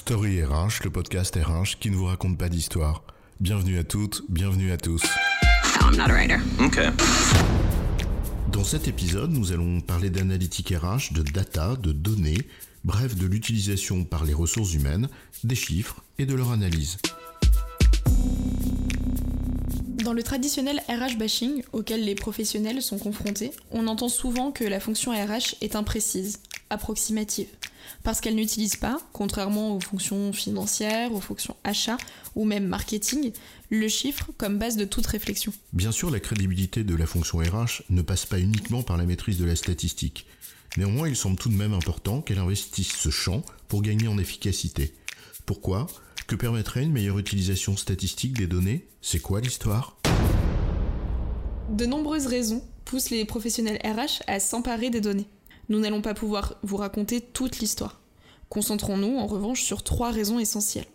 Story 0.00 0.42
RH, 0.42 0.82
le 0.84 0.90
podcast 0.90 1.36
RH 1.36 1.78
qui 1.78 1.90
ne 1.90 1.94
vous 1.94 2.06
raconte 2.06 2.38
pas 2.38 2.48
d'histoire. 2.48 3.04
Bienvenue 3.38 3.78
à 3.78 3.84
toutes, 3.84 4.22
bienvenue 4.30 4.72
à 4.72 4.78
tous. 4.78 5.02
I'm 5.82 5.94
not 5.94 6.04
a 6.04 6.14
writer. 6.14 6.38
Okay. 6.58 6.88
Dans 8.50 8.64
cet 8.64 8.88
épisode, 8.88 9.30
nous 9.30 9.52
allons 9.52 9.82
parler 9.82 10.08
d'analytique 10.08 10.70
RH, 10.70 11.12
de 11.12 11.20
data, 11.20 11.76
de 11.76 11.92
données, 11.92 12.38
bref 12.82 13.14
de 13.14 13.26
l'utilisation 13.26 14.04
par 14.04 14.24
les 14.24 14.32
ressources 14.32 14.72
humaines 14.72 15.10
des 15.44 15.54
chiffres 15.54 16.02
et 16.18 16.24
de 16.24 16.34
leur 16.34 16.50
analyse. 16.50 16.96
Dans 20.02 20.14
le 20.14 20.22
traditionnel 20.22 20.80
RH 20.88 21.18
bashing 21.18 21.62
auquel 21.74 22.06
les 22.06 22.14
professionnels 22.14 22.80
sont 22.80 22.98
confrontés, 22.98 23.50
on 23.70 23.86
entend 23.86 24.08
souvent 24.08 24.50
que 24.50 24.64
la 24.64 24.80
fonction 24.80 25.12
RH 25.12 25.56
est 25.60 25.76
imprécise, 25.76 26.40
approximative, 26.70 27.48
parce 28.02 28.20
qu'elle 28.20 28.34
n'utilise 28.34 28.76
pas, 28.76 29.00
contrairement 29.12 29.76
aux 29.76 29.80
fonctions 29.80 30.32
financières, 30.32 31.12
aux 31.12 31.20
fonctions 31.20 31.56
achat 31.64 31.96
ou 32.34 32.44
même 32.44 32.66
marketing, 32.66 33.32
le 33.70 33.88
chiffre 33.88 34.30
comme 34.36 34.58
base 34.58 34.76
de 34.76 34.84
toute 34.84 35.06
réflexion. 35.06 35.52
Bien 35.72 35.92
sûr, 35.92 36.10
la 36.10 36.20
crédibilité 36.20 36.84
de 36.84 36.94
la 36.94 37.06
fonction 37.06 37.38
RH 37.38 37.82
ne 37.90 38.02
passe 38.02 38.26
pas 38.26 38.38
uniquement 38.38 38.82
par 38.82 38.96
la 38.96 39.04
maîtrise 39.04 39.38
de 39.38 39.44
la 39.44 39.56
statistique. 39.56 40.26
Néanmoins, 40.76 41.08
il 41.08 41.16
semble 41.16 41.36
tout 41.36 41.48
de 41.48 41.56
même 41.56 41.74
important 41.74 42.20
qu'elle 42.20 42.38
investisse 42.38 42.92
ce 42.96 43.10
champ 43.10 43.42
pour 43.68 43.82
gagner 43.82 44.08
en 44.08 44.18
efficacité. 44.18 44.94
Pourquoi? 45.44 45.88
Que 46.28 46.36
permettrait 46.36 46.84
une 46.84 46.92
meilleure 46.92 47.18
utilisation 47.18 47.76
statistique 47.76 48.34
des 48.34 48.46
données? 48.46 48.86
C'est 49.02 49.18
quoi 49.18 49.40
l'histoire? 49.40 49.96
De 51.70 51.86
nombreuses 51.86 52.26
raisons 52.26 52.62
poussent 52.84 53.10
les 53.10 53.24
professionnels 53.24 53.80
RH 53.84 54.22
à 54.26 54.38
s'emparer 54.38 54.90
des 54.90 55.00
données. 55.00 55.26
Nous 55.70 55.78
n'allons 55.78 56.02
pas 56.02 56.14
pouvoir 56.14 56.56
vous 56.64 56.76
raconter 56.76 57.20
toute 57.20 57.60
l'histoire. 57.60 58.00
Concentrons-nous 58.48 59.16
en 59.16 59.26
revanche 59.26 59.62
sur 59.62 59.84
trois 59.84 60.10
raisons 60.10 60.40
essentielles. 60.40 60.88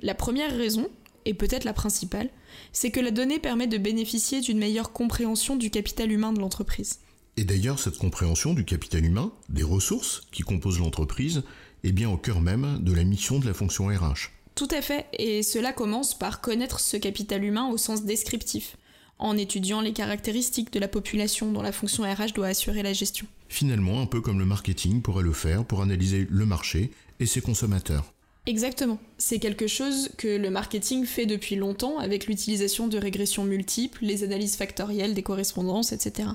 La 0.00 0.14
première 0.14 0.56
raison, 0.56 0.88
et 1.26 1.34
peut-être 1.34 1.64
la 1.64 1.74
principale, 1.74 2.30
c'est 2.72 2.90
que 2.90 3.00
la 3.00 3.10
donnée 3.10 3.38
permet 3.38 3.66
de 3.66 3.76
bénéficier 3.76 4.40
d'une 4.40 4.58
meilleure 4.58 4.92
compréhension 4.92 5.56
du 5.56 5.70
capital 5.70 6.10
humain 6.10 6.32
de 6.32 6.40
l'entreprise. 6.40 7.00
Et 7.36 7.44
d'ailleurs, 7.44 7.78
cette 7.78 7.98
compréhension 7.98 8.54
du 8.54 8.64
capital 8.64 9.04
humain, 9.04 9.30
des 9.50 9.62
ressources 9.62 10.22
qui 10.32 10.42
composent 10.42 10.80
l'entreprise, 10.80 11.42
est 11.84 11.92
bien 11.92 12.08
au 12.08 12.16
cœur 12.16 12.40
même 12.40 12.78
de 12.80 12.94
la 12.94 13.04
mission 13.04 13.38
de 13.38 13.46
la 13.46 13.52
fonction 13.52 13.88
RH. 13.88 14.30
Tout 14.54 14.68
à 14.70 14.80
fait, 14.80 15.06
et 15.12 15.42
cela 15.42 15.74
commence 15.74 16.18
par 16.18 16.40
connaître 16.40 16.80
ce 16.80 16.96
capital 16.96 17.44
humain 17.44 17.68
au 17.68 17.76
sens 17.76 18.04
descriptif, 18.04 18.78
en 19.18 19.36
étudiant 19.36 19.80
les 19.80 19.92
caractéristiques 19.92 20.72
de 20.72 20.78
la 20.78 20.88
population 20.88 21.52
dont 21.52 21.62
la 21.62 21.72
fonction 21.72 22.04
RH 22.04 22.34
doit 22.34 22.46
assurer 22.46 22.82
la 22.82 22.92
gestion. 22.92 23.26
Finalement, 23.48 24.00
un 24.00 24.06
peu 24.06 24.20
comme 24.20 24.38
le 24.38 24.44
marketing 24.44 25.02
pourrait 25.02 25.24
le 25.24 25.32
faire 25.32 25.64
pour 25.64 25.82
analyser 25.82 26.26
le 26.30 26.46
marché 26.46 26.90
et 27.20 27.26
ses 27.26 27.40
consommateurs. 27.40 28.12
Exactement. 28.46 28.98
C'est 29.18 29.40
quelque 29.40 29.66
chose 29.66 30.10
que 30.16 30.28
le 30.28 30.48
marketing 30.50 31.04
fait 31.04 31.26
depuis 31.26 31.56
longtemps 31.56 31.98
avec 31.98 32.26
l'utilisation 32.26 32.88
de 32.88 32.96
régressions 32.96 33.44
multiples, 33.44 34.04
les 34.04 34.24
analyses 34.24 34.56
factorielles 34.56 35.14
des 35.14 35.22
correspondances, 35.22 35.92
etc. 35.92 36.30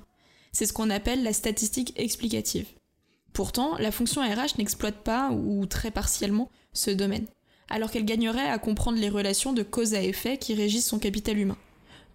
C'est 0.52 0.68
ce 0.68 0.74
qu'on 0.74 0.92
appelle 0.92 1.24
la 1.24 1.34
statistique 1.34 1.94
explicative. 1.96 2.68
Pourtant, 3.34 3.78
la 3.80 3.92
fonction 3.92 4.22
RH 4.22 4.60
n'exploite 4.60 5.04
pas, 5.04 5.32
ou 5.32 5.66
très 5.66 5.90
partiellement, 5.90 6.52
ce 6.72 6.92
domaine, 6.92 7.26
alors 7.68 7.90
qu'elle 7.90 8.06
gagnerait 8.06 8.48
à 8.48 8.60
comprendre 8.60 9.00
les 9.00 9.10
relations 9.10 9.54
de 9.54 9.64
cause 9.64 9.96
à 9.96 10.04
effet 10.04 10.38
qui 10.38 10.54
régissent 10.54 10.88
son 10.88 11.00
capital 11.00 11.40
humain. 11.40 11.58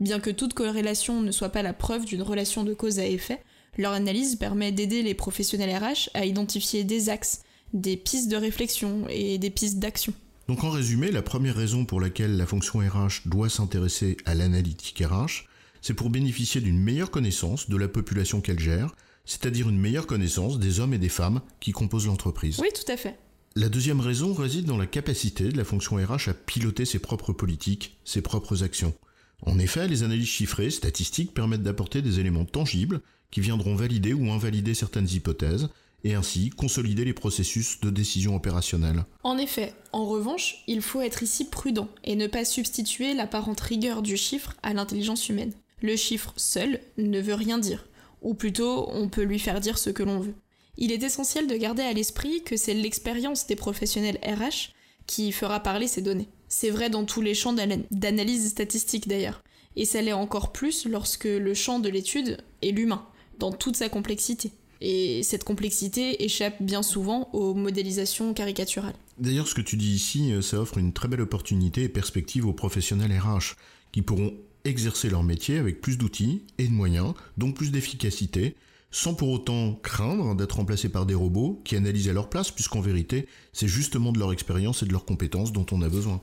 Bien 0.00 0.20
que 0.20 0.30
toute 0.30 0.54
corrélation 0.54 1.20
ne 1.22 1.32
soit 1.32 1.48
pas 1.48 1.62
la 1.62 1.72
preuve 1.72 2.04
d'une 2.04 2.22
relation 2.22 2.64
de 2.64 2.74
cause 2.74 2.98
à 2.98 3.06
effet, 3.06 3.42
leur 3.76 3.92
analyse 3.92 4.36
permet 4.36 4.72
d'aider 4.72 5.02
les 5.02 5.14
professionnels 5.14 5.76
RH 5.76 6.10
à 6.14 6.24
identifier 6.24 6.84
des 6.84 7.08
axes, 7.08 7.42
des 7.72 7.96
pistes 7.96 8.30
de 8.30 8.36
réflexion 8.36 9.06
et 9.08 9.38
des 9.38 9.50
pistes 9.50 9.78
d'action. 9.78 10.12
Donc 10.48 10.64
en 10.64 10.70
résumé, 10.70 11.10
la 11.10 11.22
première 11.22 11.56
raison 11.56 11.84
pour 11.84 12.00
laquelle 12.00 12.36
la 12.36 12.46
fonction 12.46 12.78
RH 12.78 13.26
doit 13.26 13.50
s'intéresser 13.50 14.16
à 14.24 14.34
l'analytique 14.34 15.02
RH, 15.04 15.46
c'est 15.82 15.94
pour 15.94 16.10
bénéficier 16.10 16.60
d'une 16.60 16.78
meilleure 16.78 17.10
connaissance 17.10 17.68
de 17.68 17.76
la 17.76 17.88
population 17.88 18.40
qu'elle 18.40 18.58
gère, 18.58 18.94
c'est-à-dire 19.24 19.68
une 19.68 19.78
meilleure 19.78 20.06
connaissance 20.06 20.58
des 20.58 20.80
hommes 20.80 20.94
et 20.94 20.98
des 20.98 21.10
femmes 21.10 21.40
qui 21.60 21.72
composent 21.72 22.06
l'entreprise. 22.06 22.58
Oui, 22.60 22.68
tout 22.74 22.90
à 22.90 22.96
fait. 22.96 23.18
La 23.56 23.68
deuxième 23.68 24.00
raison 24.00 24.32
réside 24.32 24.64
dans 24.64 24.78
la 24.78 24.86
capacité 24.86 25.50
de 25.50 25.56
la 25.56 25.64
fonction 25.64 25.96
RH 25.96 26.28
à 26.28 26.34
piloter 26.34 26.84
ses 26.84 26.98
propres 26.98 27.32
politiques, 27.32 27.98
ses 28.04 28.22
propres 28.22 28.62
actions. 28.62 28.94
En 29.42 29.58
effet, 29.58 29.88
les 29.88 30.02
analyses 30.02 30.28
chiffrées, 30.28 30.70
statistiques, 30.70 31.34
permettent 31.34 31.62
d'apporter 31.62 32.02
des 32.02 32.20
éléments 32.20 32.44
tangibles 32.44 33.00
qui 33.30 33.40
viendront 33.40 33.74
valider 33.74 34.12
ou 34.14 34.30
invalider 34.30 34.74
certaines 34.74 35.08
hypothèses, 35.08 35.68
et 36.04 36.14
ainsi 36.14 36.50
consolider 36.50 37.04
les 37.04 37.12
processus 37.12 37.80
de 37.80 37.90
décision 37.90 38.36
opérationnelle. 38.36 39.04
En 39.24 39.36
effet, 39.36 39.74
en 39.92 40.06
revanche, 40.06 40.62
il 40.66 40.80
faut 40.80 41.00
être 41.00 41.22
ici 41.22 41.44
prudent 41.44 41.88
et 42.04 42.16
ne 42.16 42.26
pas 42.26 42.44
substituer 42.44 43.14
l'apparente 43.14 43.60
rigueur 43.60 44.02
du 44.02 44.16
chiffre 44.16 44.54
à 44.62 44.74
l'intelligence 44.74 45.28
humaine. 45.28 45.52
Le 45.82 45.96
chiffre 45.96 46.32
seul 46.36 46.80
ne 46.96 47.20
veut 47.20 47.34
rien 47.34 47.58
dire, 47.58 47.86
ou 48.22 48.34
plutôt 48.34 48.88
on 48.92 49.08
peut 49.08 49.22
lui 49.22 49.38
faire 49.38 49.60
dire 49.60 49.78
ce 49.78 49.90
que 49.90 50.02
l'on 50.02 50.20
veut. 50.20 50.34
Il 50.76 50.92
est 50.92 51.02
essentiel 51.02 51.48
de 51.48 51.56
garder 51.56 51.82
à 51.82 51.92
l'esprit 51.92 52.42
que 52.44 52.56
c'est 52.56 52.74
l'expérience 52.74 53.46
des 53.46 53.56
professionnels 53.56 54.20
RH 54.24 54.72
qui 55.06 55.32
fera 55.32 55.60
parler 55.60 55.88
ces 55.88 56.02
données. 56.02 56.28
C'est 56.48 56.70
vrai 56.70 56.90
dans 56.90 57.04
tous 57.04 57.20
les 57.20 57.34
champs 57.34 57.52
d'analyse 57.52 58.48
statistique 58.50 59.08
d'ailleurs, 59.08 59.42
et 59.76 59.84
ça 59.84 60.00
l'est 60.02 60.12
encore 60.12 60.52
plus 60.52 60.86
lorsque 60.86 61.24
le 61.24 61.54
champ 61.54 61.78
de 61.78 61.88
l'étude 61.88 62.38
est 62.62 62.70
l'humain, 62.70 63.06
dans 63.38 63.52
toute 63.52 63.76
sa 63.76 63.88
complexité. 63.88 64.52
Et 64.80 65.22
cette 65.22 65.44
complexité 65.44 66.24
échappe 66.24 66.62
bien 66.62 66.82
souvent 66.82 67.30
aux 67.32 67.54
modélisations 67.54 68.32
caricaturales. 68.32 68.94
D'ailleurs, 69.18 69.48
ce 69.48 69.54
que 69.54 69.60
tu 69.60 69.76
dis 69.76 69.92
ici, 69.92 70.32
euh, 70.32 70.42
ça 70.42 70.60
offre 70.60 70.78
une 70.78 70.92
très 70.92 71.08
belle 71.08 71.20
opportunité 71.20 71.82
et 71.82 71.88
perspective 71.88 72.46
aux 72.46 72.52
professionnels 72.52 73.12
RH, 73.18 73.56
qui 73.90 74.02
pourront 74.02 74.34
exercer 74.64 75.10
leur 75.10 75.24
métier 75.24 75.58
avec 75.58 75.80
plus 75.80 75.98
d'outils 75.98 76.42
et 76.58 76.68
de 76.68 76.72
moyens, 76.72 77.14
donc 77.36 77.56
plus 77.56 77.72
d'efficacité, 77.72 78.54
sans 78.90 79.14
pour 79.14 79.30
autant 79.30 79.74
craindre 79.74 80.34
d'être 80.34 80.56
remplacés 80.56 80.88
par 80.88 81.06
des 81.06 81.14
robots 81.14 81.60
qui 81.64 81.76
analysent 81.76 82.08
à 82.08 82.12
leur 82.12 82.30
place, 82.30 82.50
puisqu'en 82.50 82.80
vérité, 82.80 83.26
c'est 83.52 83.68
justement 83.68 84.12
de 84.12 84.18
leur 84.18 84.32
expérience 84.32 84.82
et 84.82 84.86
de 84.86 84.92
leurs 84.92 85.04
compétences 85.04 85.52
dont 85.52 85.66
on 85.72 85.82
a 85.82 85.88
besoin. 85.88 86.22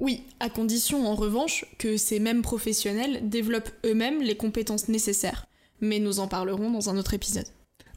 Oui, 0.00 0.22
à 0.40 0.48
condition 0.48 1.06
en 1.06 1.14
revanche 1.14 1.66
que 1.78 1.96
ces 1.96 2.18
mêmes 2.20 2.42
professionnels 2.42 3.28
développent 3.28 3.70
eux-mêmes 3.84 4.22
les 4.22 4.36
compétences 4.36 4.88
nécessaires, 4.88 5.46
mais 5.80 5.98
nous 5.98 6.20
en 6.20 6.26
parlerons 6.26 6.70
dans 6.70 6.88
un 6.88 6.96
autre 6.96 7.14
épisode. 7.14 7.46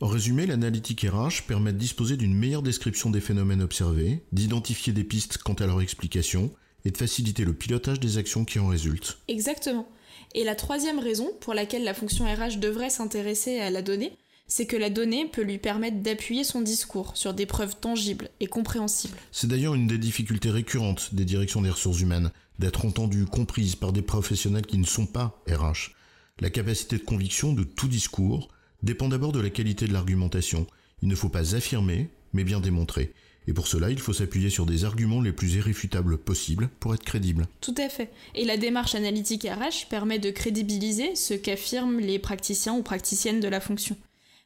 En 0.01 0.07
résumé, 0.07 0.45
l'analytique 0.45 1.07
RH 1.09 1.43
permet 1.47 1.71
de 1.71 1.77
disposer 1.77 2.17
d'une 2.17 2.35
meilleure 2.35 2.61
description 2.61 3.09
des 3.09 3.21
phénomènes 3.21 3.61
observés, 3.61 4.21
d'identifier 4.33 4.91
des 4.91 5.05
pistes 5.05 5.37
quant 5.37 5.53
à 5.53 5.65
leur 5.65 5.81
explication, 5.81 6.51
et 6.85 6.91
de 6.91 6.97
faciliter 6.97 7.45
le 7.45 7.53
pilotage 7.53 8.01
des 8.01 8.17
actions 8.17 8.43
qui 8.43 8.59
en 8.59 8.67
résultent. 8.67 9.19
Exactement. 9.29 9.87
Et 10.35 10.43
la 10.43 10.55
troisième 10.55 10.99
raison 10.99 11.29
pour 11.39 11.53
laquelle 11.53 11.85
la 11.85 11.93
fonction 11.93 12.25
RH 12.25 12.59
devrait 12.59 12.89
s'intéresser 12.89 13.59
à 13.59 13.69
la 13.69 13.81
donnée, 13.81 14.17
c'est 14.47 14.65
que 14.65 14.75
la 14.75 14.89
donnée 14.89 15.25
peut 15.25 15.41
lui 15.41 15.57
permettre 15.57 16.01
d'appuyer 16.01 16.43
son 16.43 16.61
discours 16.61 17.15
sur 17.15 17.33
des 17.33 17.45
preuves 17.45 17.75
tangibles 17.79 18.29
et 18.39 18.47
compréhensibles. 18.47 19.17
C'est 19.31 19.47
d'ailleurs 19.47 19.75
une 19.75 19.87
des 19.87 19.97
difficultés 19.97 20.49
récurrentes 20.49 21.13
des 21.13 21.25
directions 21.25 21.61
des 21.61 21.69
ressources 21.69 22.01
humaines, 22.01 22.31
d'être 22.59 22.85
entendues, 22.85 23.25
comprises 23.25 23.75
par 23.75 23.93
des 23.93 24.01
professionnels 24.01 24.65
qui 24.65 24.77
ne 24.77 24.85
sont 24.85 25.07
pas 25.07 25.41
RH. 25.47 25.91
La 26.39 26.49
capacité 26.49 26.97
de 26.97 27.03
conviction 27.03 27.53
de 27.53 27.63
tout 27.63 27.87
discours 27.87 28.49
dépend 28.81 29.07
d'abord 29.07 29.31
de 29.31 29.39
la 29.39 29.49
qualité 29.49 29.87
de 29.87 29.93
l'argumentation. 29.93 30.67
Il 31.01 31.07
ne 31.07 31.15
faut 31.15 31.29
pas 31.29 31.55
affirmer, 31.55 32.09
mais 32.33 32.43
bien 32.43 32.59
démontrer. 32.59 33.13
Et 33.47 33.53
pour 33.53 33.67
cela, 33.67 33.89
il 33.89 33.99
faut 33.99 34.13
s'appuyer 34.13 34.49
sur 34.49 34.65
des 34.65 34.85
arguments 34.85 35.21
les 35.21 35.33
plus 35.33 35.55
irréfutables 35.55 36.17
possibles 36.17 36.69
pour 36.79 36.93
être 36.93 37.03
crédible. 37.03 37.47
Tout 37.59 37.75
à 37.77 37.89
fait. 37.89 38.11
Et 38.35 38.45
la 38.45 38.57
démarche 38.57 38.95
analytique 38.95 39.43
RH 39.43 39.89
permet 39.89 40.19
de 40.19 40.31
crédibiliser 40.31 41.15
ce 41.15 41.33
qu'affirment 41.33 41.99
les 41.99 42.19
praticiens 42.19 42.75
ou 42.75 42.83
praticiennes 42.83 43.41
de 43.41 43.47
la 43.49 43.59
fonction. 43.59 43.97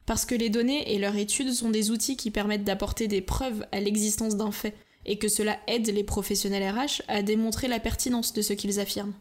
Parce 0.07 0.25
que 0.25 0.33
les 0.33 0.49
données 0.49 0.93
et 0.93 0.99
leurs 0.99 1.17
études 1.17 1.53
sont 1.53 1.69
des 1.69 1.91
outils 1.91 2.15
qui 2.15 2.31
permettent 2.31 2.63
d'apporter 2.63 3.07
des 3.07 3.21
preuves 3.21 3.67
à 3.71 3.81
l'existence 3.81 4.37
d'un 4.37 4.51
fait, 4.51 4.73
et 5.05 5.19
que 5.19 5.27
cela 5.27 5.59
aide 5.67 5.87
les 5.93 6.03
professionnels 6.03 6.73
RH 6.73 7.03
à 7.09 7.21
démontrer 7.21 7.67
la 7.67 7.79
pertinence 7.79 8.33
de 8.33 8.41
ce 8.41 8.53
qu'ils 8.53 8.79
affirment. 8.79 9.13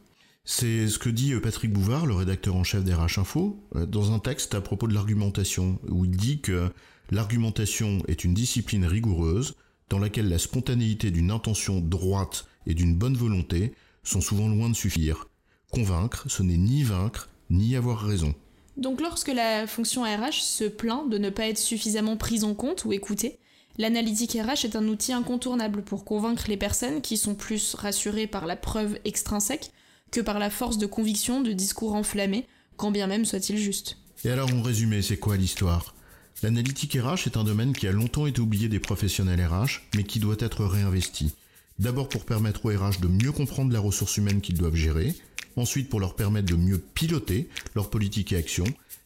C'est 0.44 0.86
ce 0.86 1.00
que 1.00 1.08
dit 1.08 1.34
Patrick 1.42 1.72
Bouvard, 1.72 2.06
le 2.06 2.14
rédacteur 2.14 2.54
en 2.54 2.62
chef 2.62 2.84
d'RH 2.84 3.18
Info, 3.18 3.58
dans 3.74 4.12
un 4.12 4.20
texte 4.20 4.54
à 4.54 4.60
propos 4.60 4.86
de 4.86 4.94
l'argumentation, 4.94 5.80
où 5.88 6.04
il 6.04 6.16
dit 6.16 6.40
que 6.40 6.70
l'argumentation 7.10 7.98
est 8.06 8.22
une 8.22 8.34
discipline 8.34 8.86
rigoureuse 8.86 9.54
dans 9.90 9.98
laquelle 9.98 10.28
la 10.28 10.38
spontanéité 10.38 11.10
d'une 11.10 11.32
intention 11.32 11.80
droite 11.80 12.46
et 12.64 12.74
d'une 12.74 12.96
bonne 12.96 13.16
volonté 13.16 13.72
sont 14.04 14.20
souvent 14.20 14.48
loin 14.48 14.68
de 14.68 14.76
suffire. 14.76 15.28
Convaincre, 15.72 16.26
ce 16.28 16.44
n'est 16.44 16.56
ni 16.56 16.84
vaincre, 16.84 17.28
ni 17.50 17.74
avoir 17.74 18.00
raison. 18.00 18.34
Donc 18.76 19.00
lorsque 19.00 19.28
la 19.28 19.66
fonction 19.66 20.02
RH 20.02 20.42
se 20.42 20.64
plaint 20.64 21.08
de 21.08 21.18
ne 21.18 21.30
pas 21.30 21.46
être 21.46 21.58
suffisamment 21.58 22.16
prise 22.16 22.44
en 22.44 22.54
compte 22.54 22.84
ou 22.84 22.92
écoutée, 22.92 23.38
l'analytique 23.78 24.32
RH 24.32 24.64
est 24.64 24.76
un 24.76 24.86
outil 24.88 25.12
incontournable 25.12 25.82
pour 25.82 26.04
convaincre 26.04 26.44
les 26.48 26.56
personnes 26.56 27.00
qui 27.00 27.16
sont 27.16 27.34
plus 27.34 27.74
rassurées 27.74 28.26
par 28.26 28.46
la 28.46 28.56
preuve 28.56 28.98
extrinsèque 29.04 29.70
que 30.10 30.20
par 30.20 30.38
la 30.38 30.50
force 30.50 30.78
de 30.78 30.86
conviction 30.86 31.40
de 31.40 31.52
discours 31.52 31.94
enflammés, 31.94 32.46
quand 32.76 32.90
bien 32.90 33.06
même 33.06 33.24
soit-il 33.24 33.56
juste. 33.56 33.96
Et 34.24 34.30
alors 34.30 34.52
en 34.52 34.62
résumé, 34.62 35.02
c'est 35.02 35.16
quoi 35.16 35.36
l'histoire? 35.36 35.94
L'analytique 36.42 36.98
RH 37.00 37.26
est 37.26 37.36
un 37.38 37.44
domaine 37.44 37.72
qui 37.72 37.86
a 37.86 37.92
longtemps 37.92 38.26
été 38.26 38.40
oublié 38.40 38.68
des 38.68 38.78
professionnels 38.78 39.44
RH, 39.44 39.82
mais 39.94 40.04
qui 40.04 40.20
doit 40.20 40.36
être 40.38 40.66
réinvesti. 40.66 41.32
D'abord 41.78 42.08
pour 42.08 42.24
permettre 42.24 42.64
aux 42.64 42.70
RH 42.70 43.00
de 43.00 43.08
mieux 43.08 43.32
comprendre 43.32 43.70
la 43.70 43.80
ressource 43.80 44.16
humaine 44.16 44.40
qu'ils 44.40 44.56
doivent 44.56 44.74
gérer, 44.74 45.14
ensuite 45.56 45.90
pour 45.90 46.00
leur 46.00 46.16
permettre 46.16 46.48
de 46.48 46.56
mieux 46.56 46.78
piloter 46.78 47.50
leur 47.74 47.90
politique 47.90 48.32
et 48.32 48.36
action, 48.36 48.64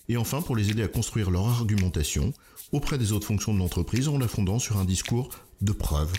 et 0.08 0.16
enfin 0.16 0.40
pour 0.40 0.54
les 0.54 0.70
aider 0.70 0.84
à 0.84 0.88
construire 0.88 1.32
leur 1.32 1.48
argumentation 1.48 2.32
auprès 2.70 2.96
des 2.96 3.10
autres 3.10 3.26
fonctions 3.26 3.52
de 3.52 3.58
l'entreprise 3.58 4.06
en 4.06 4.18
la 4.18 4.28
fondant 4.28 4.60
sur 4.60 4.78
un 4.78 4.84
discours 4.84 5.30
de 5.60 5.72
preuve. 5.72 6.12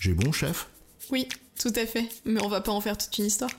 J'ai 0.00 0.14
bon, 0.14 0.32
chef? 0.32 0.70
Oui, 1.10 1.28
tout 1.60 1.72
à 1.76 1.84
fait, 1.84 2.08
mais 2.24 2.42
on 2.42 2.48
va 2.48 2.62
pas 2.62 2.72
en 2.72 2.80
faire 2.80 2.96
toute 2.96 3.16
une 3.18 3.26
histoire. 3.26 3.50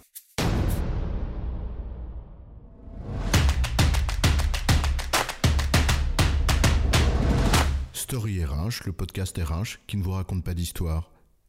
Story 7.94 8.44
RH, 8.44 8.86
le 8.88 8.94
podcast 8.94 9.38
RH 9.38 9.78
qui 9.86 9.98
ne 9.98 10.02
vous 10.02 10.12
raconte 10.12 10.44
pas 10.44 10.56
d'histoire. 10.56 11.12